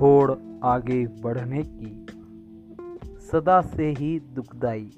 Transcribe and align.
होड़ 0.00 0.32
आगे 0.64 1.06
बढ़ने 1.06 1.62
की। 1.62 2.06
सदा 3.18 3.60
से 3.60 3.90
ही 3.90 4.20
दुखदाई। 4.20 4.90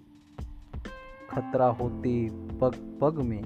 खतरा 1.30 1.66
होते 1.66 2.28
पग 2.32 2.98
पग 3.00 3.14
में। 3.14 3.42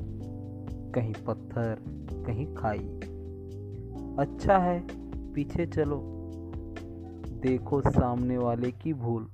कहीं 0.95 1.15
पत्थर, 1.27 1.79
कहीं 2.27 2.55
खाई। 2.55 3.01
अच्छा 4.19 4.59
है, 4.59 4.87
पीछे 5.33 5.67
चलो। 5.67 6.03
देखो 7.43 7.81
सामने 7.81 8.39
वाले 8.39 8.71
की 8.71 8.93
भूल। 8.93 9.27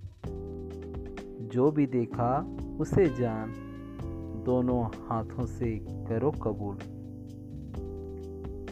जो 1.41 1.71
भी 1.71 1.87
देखा, 1.87 2.57
उसे 2.81 3.07
जान। 3.07 3.53
दोनों 4.47 4.85
हाथों 4.85 5.47
से 5.47 5.87
करो 5.91 6.31
कबूल। 6.31 6.79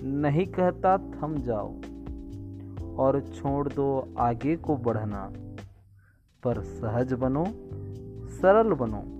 नहीं 0.08 0.46
कहता, 0.46 0.98
थम 0.98 1.34
जाओ। 1.38 1.80
और 2.98 3.20
छोड़ 3.20 3.68
दो 3.68 4.08
आगे 4.18 4.56
को 4.56 4.76
बढ़ना। 4.76 5.32
पर 6.42 6.60
सहज 6.60 7.12
बनो, 7.12 7.44
सरल 8.28 8.72
बनो। 8.72 9.18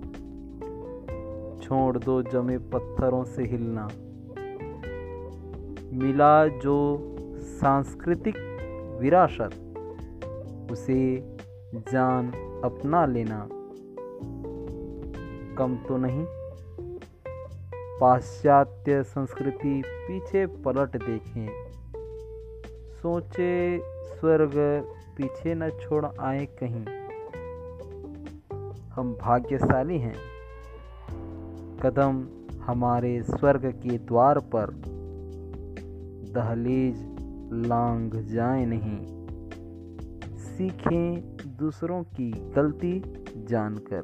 छोड़ 1.61 1.97
दो 1.97 2.21
जमे 2.21 2.57
पत्थरों 2.57 3.23
से 3.23 3.43
हिलना। 3.43 3.89
मिला 5.93 6.47
जो 6.47 7.05
सांस्कृतिक 7.39 8.35
विरासत, 9.01 9.51
उसे 10.71 11.17
जान 11.75 12.27
अपना 12.63 13.05
लेना। 13.05 13.49
कम 15.57 15.75
तो 15.87 15.97
नहीं, 15.97 16.25
पाश्चात्य 18.01 19.03
संस्कृति 19.03 19.83
पीछे 19.87 20.45
पलट 20.45 21.05
देखें। 21.05 21.69
सोचे, 22.99 23.79
स्वर्ग 24.05 24.53
पीछे 25.17 25.55
न 25.55 25.69
छोड़ 25.69 26.05
आए 26.19 26.45
कहीं। 26.45 26.85
हम 28.89 29.13
भाग्यशाली 29.21 29.99
हैं। 29.99 30.15
कदम 31.83 32.27
हमारे 32.61 33.23
स्वर्ग 33.23 33.65
के 33.65 33.97
द्वार 33.97 34.39
पर। 34.39 34.69
दहलीज 36.35 37.07
लांग 37.67 38.11
जाए 38.11 38.65
नहीं। 38.65 38.99
सीखें 40.37 41.37
दूसरों 41.47 42.03
की 42.03 42.31
गलती 42.31 43.25
जानकर। 43.37 44.03